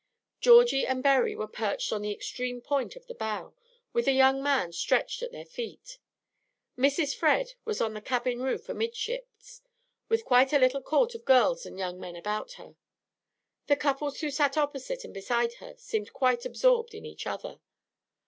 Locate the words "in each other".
16.95-17.59